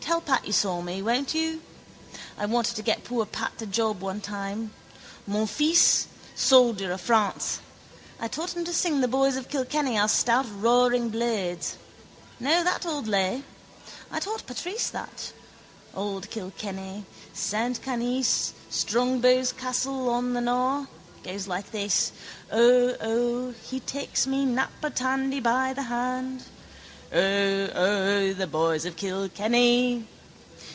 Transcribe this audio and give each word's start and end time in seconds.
Tell 0.00 0.20
Pat 0.20 0.44
you 0.44 0.52
saw 0.52 0.82
me, 0.82 1.00
won't 1.02 1.36
you? 1.36 1.62
I 2.36 2.44
wanted 2.44 2.74
to 2.74 2.82
get 2.82 3.04
poor 3.04 3.24
Pat 3.24 3.62
a 3.62 3.66
job 3.66 4.00
one 4.00 4.20
time. 4.20 4.72
Mon 5.24 5.46
fils, 5.46 6.08
soldier 6.34 6.90
of 6.90 7.00
France. 7.00 7.60
I 8.18 8.26
taught 8.26 8.56
him 8.56 8.64
to 8.64 8.72
sing 8.72 9.02
The 9.02 9.06
boys 9.08 9.36
of 9.36 9.48
Kilkenny 9.48 9.96
are 9.96 10.08
stout 10.08 10.46
roaring 10.50 11.10
blades. 11.10 11.76
Know 12.40 12.64
that 12.64 12.84
old 12.84 13.06
lay? 13.06 13.44
I 14.10 14.18
taught 14.18 14.46
Patrice 14.46 14.90
that. 14.90 15.30
Old 15.94 16.28
Kilkenny: 16.28 17.04
saint 17.32 17.80
Canice, 17.80 18.52
Strongbow's 18.68 19.52
castle 19.52 20.08
on 20.08 20.32
the 20.32 20.40
Nore. 20.40 20.88
Goes 21.22 21.46
like 21.46 21.70
this. 21.70 22.10
O, 22.50 22.96
O. 23.00 23.52
He 23.52 23.78
takes 23.78 24.26
me, 24.26 24.44
Napper 24.44 24.90
Tandy, 24.90 25.38
by 25.38 25.72
the 25.72 25.82
hand. 25.84 26.46
O, 27.12 27.18
O 27.18 28.32
the 28.34 28.46
boys 28.46 28.84
of 28.84 28.94
Kilkenny... 28.94 30.06